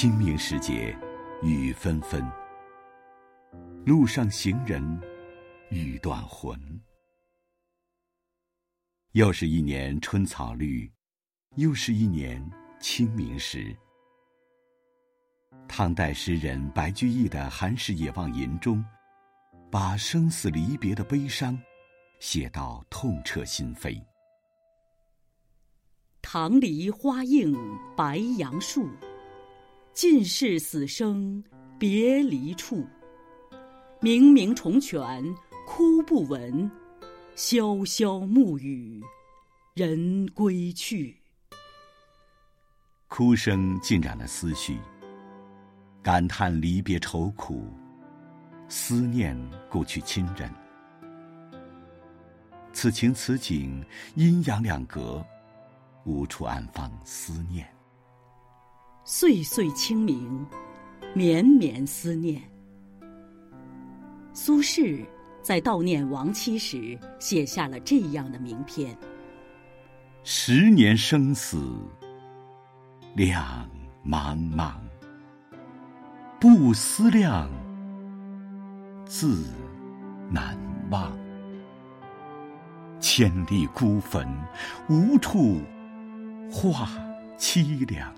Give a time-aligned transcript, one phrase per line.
[0.00, 0.98] 清明时节，
[1.42, 2.26] 雨纷纷，
[3.84, 4.82] 路上行人
[5.68, 6.58] 欲断魂。
[9.12, 10.90] 又是一年春草绿，
[11.56, 12.42] 又是一年
[12.80, 13.76] 清明时。
[15.68, 18.82] 唐代诗人白居易的《寒食野望吟》中，
[19.70, 21.60] 把生死离别的悲伤
[22.20, 24.02] 写到痛彻心扉。
[26.22, 27.54] 棠梨花映
[27.94, 28.88] 白杨树，
[29.92, 31.42] 尽是死生
[31.78, 32.86] 别离处。
[34.00, 35.22] 明明重泉
[35.66, 36.70] 哭不闻，
[37.36, 39.02] 潇潇暮雨
[39.74, 41.16] 人归去。
[43.08, 44.78] 哭声浸染了思绪，
[46.02, 47.68] 感叹离别愁苦，
[48.68, 49.36] 思念
[49.68, 50.50] 故去亲人。
[52.72, 55.24] 此情此景，阴阳两隔。
[56.06, 57.68] 无处安放思念，
[59.20, 60.46] 岁岁清明，
[61.12, 62.40] 绵绵思念。
[64.32, 65.04] 苏轼
[65.42, 68.96] 在悼念亡妻时，写下了这样的名篇：
[70.24, 71.62] 十年生死
[73.14, 73.68] 两
[74.02, 74.72] 茫茫，
[76.40, 77.50] 不思量，
[79.04, 79.44] 自
[80.30, 80.56] 难
[80.90, 81.12] 忘。
[82.98, 84.26] 千里孤坟，
[84.88, 85.60] 无处。
[86.50, 86.88] 话
[87.36, 88.10] 凄凉，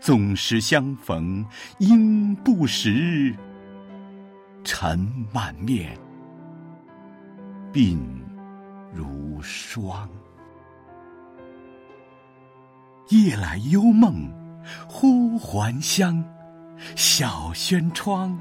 [0.00, 1.44] 纵使相逢
[1.78, 3.34] 应不识。
[4.64, 5.96] 尘满面，
[7.72, 7.98] 鬓
[8.92, 10.08] 如霜。
[13.08, 14.28] 夜来幽梦
[14.88, 16.24] 忽还乡，
[16.96, 18.36] 小轩窗，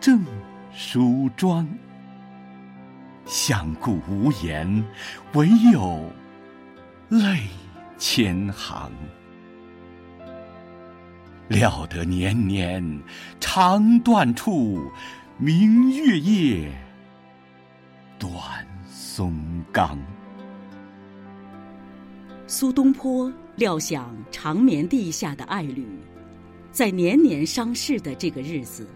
[0.00, 0.24] 正
[0.72, 1.68] 梳妆。
[3.24, 4.84] 相顾无言，
[5.34, 6.10] 唯有
[7.08, 7.42] 泪。
[7.96, 8.90] 千行，
[11.48, 12.82] 料得年年
[13.38, 14.90] 肠断处，
[15.36, 16.72] 明月夜，
[18.18, 18.32] 短
[18.88, 19.98] 松冈。
[22.46, 25.86] 苏东坡料想长眠地下的爱侣，
[26.72, 28.88] 在年年伤逝的这个日子，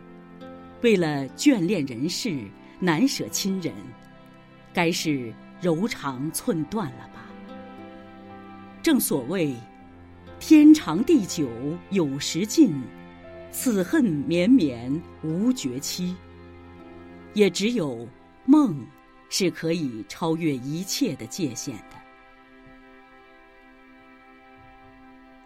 [0.83, 2.45] 为了眷恋人世，
[2.79, 3.75] 难舍亲人，
[4.73, 7.27] 该是柔肠寸断了吧。
[8.83, 9.55] 正所谓，
[10.41, 11.49] 天长地久
[11.91, 12.73] 有时尽，
[13.51, 14.91] 此恨绵绵
[15.23, 16.15] 无绝期。
[17.35, 18.07] 也只有
[18.47, 18.87] 梦，
[19.29, 21.97] 是可以超越一切的界限的。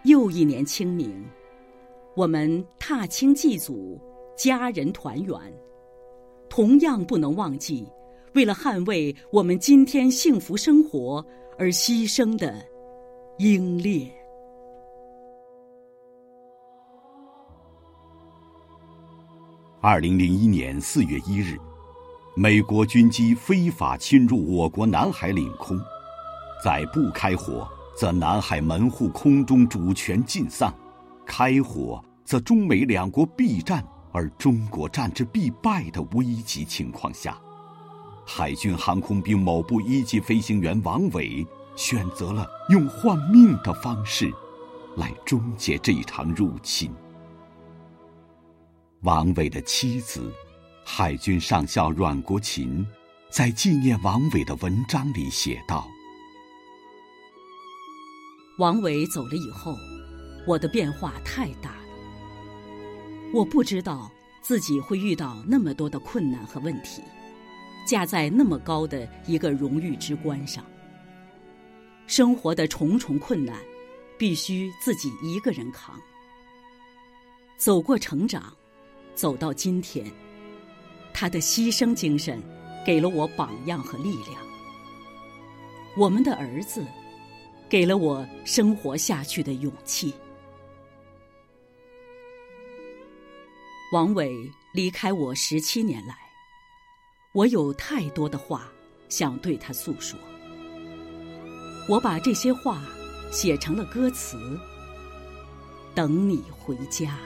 [0.04, 1.24] 又一年清明，
[2.14, 3.98] 我们踏青祭祖，
[4.36, 5.36] 家人团圆，
[6.50, 7.88] 同样不能忘记，
[8.34, 11.24] 为了捍卫我们今天幸福生活
[11.58, 12.62] 而牺牲的。
[13.38, 14.08] 英烈。
[19.84, 21.58] 二零零一年四月一日，
[22.36, 25.76] 美国军机非法侵入我国南海领空，
[26.62, 30.72] 在不开火则南海门户空中主权尽丧，
[31.26, 37.36] 开火则中美两国必战而中国战之必败的危急情况下，
[38.24, 41.44] 海军航空兵某部一级飞行员王伟。
[41.74, 44.30] 选择了用换命的方式，
[44.98, 46.92] 来终结这一场入侵。
[49.02, 50.32] 王伟的妻子，
[50.84, 52.86] 海军上校阮国琴，
[53.32, 55.88] 在纪念王伟的文章里写道
[58.58, 59.74] ：“王伟走了以后，
[60.46, 61.84] 我的变化太大了。
[63.34, 64.08] 我不知道
[64.40, 67.02] 自己会遇到那么多的困难和问题，
[67.84, 70.64] 架在那么高的一个荣誉之冠上。”
[72.06, 73.58] 生活的重重困难，
[74.16, 76.00] 必须自己一个人扛。
[77.56, 78.52] 走过成长，
[79.14, 80.10] 走到今天，
[81.12, 82.42] 他的牺牲精神
[82.84, 84.34] 给了我榜样和力量。
[85.96, 86.84] 我们的儿子，
[87.68, 90.12] 给了我生活下去的勇气。
[93.92, 96.16] 王伟离开我十七年来，
[97.34, 98.72] 我有太多的话
[99.10, 100.18] 想对他诉说。
[101.88, 102.82] 我把这些话
[103.30, 104.58] 写成了歌词，
[105.94, 107.18] 等你回家。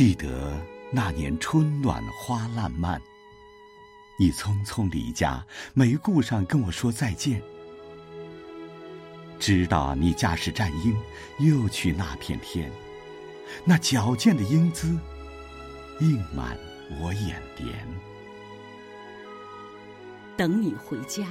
[0.00, 0.58] 记得
[0.90, 2.98] 那年春暖花烂漫，
[4.18, 5.44] 你匆匆离家，
[5.74, 7.42] 没顾上跟我说再见。
[9.38, 10.96] 知道你驾驶战鹰
[11.38, 12.72] 又去那片天，
[13.62, 14.98] 那矫健的英姿
[16.00, 16.56] 映满
[16.98, 17.86] 我眼帘。
[20.34, 21.26] 等你回家，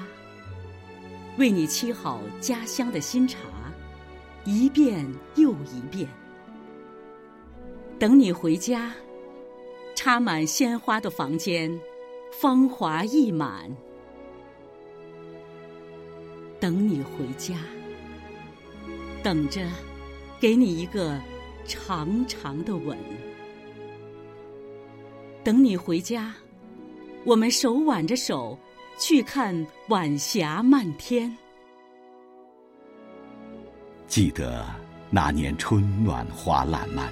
[1.40, 3.40] 为你沏好家乡的新茶，
[4.46, 6.08] 一遍又一遍。
[8.00, 8.94] 等你回家，
[9.94, 11.70] 插满鲜花的房间，
[12.32, 13.70] 芳华溢满。
[16.62, 17.58] 等你回家，
[19.22, 19.68] 等着
[20.40, 21.20] 给你一个
[21.66, 22.98] 长长的吻。
[25.44, 26.34] 等你回家，
[27.26, 28.58] 我们手挽着手
[28.98, 31.38] 去看晚霞漫天。
[34.08, 34.66] 记得
[35.10, 37.12] 那年春暖花烂漫，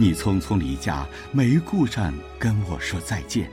[0.00, 3.50] 你匆匆离家，没顾上跟我说再见。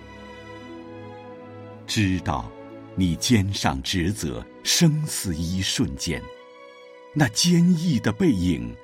[1.88, 2.50] 知道
[2.96, 6.22] 你肩上职责，生死一瞬间，
[7.14, 8.76] 那坚毅的背影，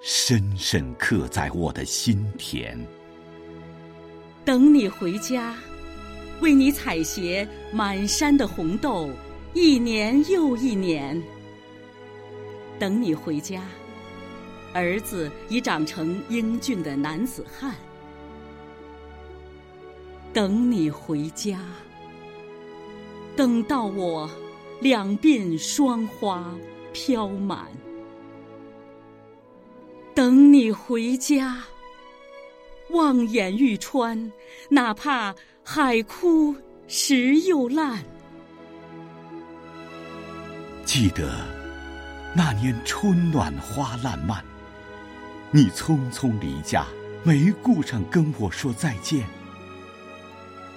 [0.00, 2.78] 深深刻在我的心田。
[4.44, 5.56] 等你回家，
[6.40, 9.10] 为你采撷满山的红豆，
[9.54, 11.20] 一年又一年。
[12.78, 13.62] 等你回家，
[14.72, 17.74] 儿子已长成英俊的男子汉。
[20.32, 21.60] 等你回家，
[23.36, 24.30] 等到我
[24.80, 26.54] 两鬓霜花
[26.92, 27.66] 飘满。
[30.14, 31.62] 等你回家。
[32.90, 34.30] 望眼欲穿，
[34.68, 35.34] 哪怕
[35.64, 36.54] 海枯
[36.86, 38.04] 石又烂。
[40.84, 41.46] 记得
[42.36, 44.44] 那年春暖花烂漫，
[45.54, 46.86] 你匆匆离家，
[47.22, 49.26] 没顾上跟我说再见。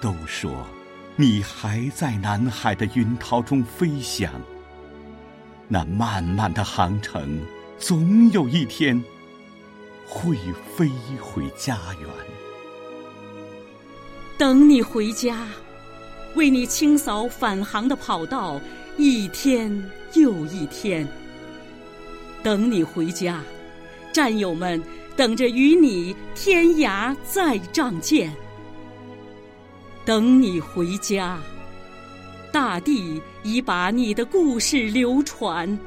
[0.02, 0.68] 都说
[1.16, 4.30] 你还在南海的云涛中飞翔，
[5.70, 7.40] 那漫漫的航程，
[7.80, 9.04] 总有一天。
[10.08, 10.38] 会
[10.78, 10.88] 飞
[11.20, 12.10] 回家园。
[14.38, 15.48] 等你回家，
[16.36, 18.62] 为你清扫返航的跑道，
[18.98, 21.08] 一天又一天。
[22.44, 23.42] 等你回家，
[24.16, 24.82] 战友们
[25.18, 28.34] 等着与你天涯再仗剑。
[30.06, 31.38] 等你回家，
[32.50, 35.78] 大地已把你的故事流传。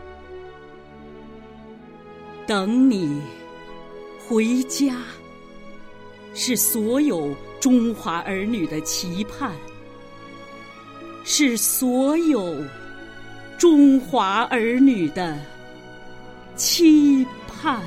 [2.46, 3.18] 等你。
[4.28, 4.94] 回家，
[6.34, 9.52] 是所有中华儿女的期盼，
[11.24, 12.54] 是所有
[13.56, 15.34] 中华儿女的
[16.56, 17.82] 期盼。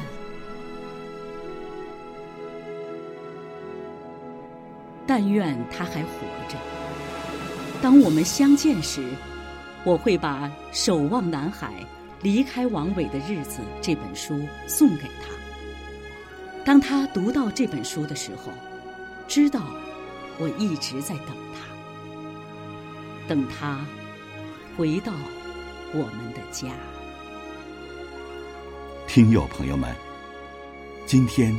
[5.07, 6.57] 但愿他还活着。
[7.81, 9.03] 当我们相见时，
[9.83, 11.74] 我会把《守望南海，
[12.21, 15.31] 离开王伟的日子》这本书送给他。
[16.63, 18.51] 当他读到这本书的时候，
[19.27, 19.62] 知道
[20.38, 21.65] 我一直在等他，
[23.27, 23.83] 等他
[24.77, 25.12] 回到
[25.92, 26.69] 我们的家。
[29.07, 29.94] 听友朋友们，
[31.07, 31.57] 今天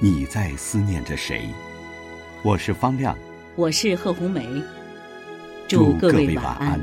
[0.00, 1.48] 你在思念着谁？
[2.42, 3.16] 我是方亮，
[3.56, 4.46] 我是贺红梅，
[5.66, 6.80] 祝各位晚晚安。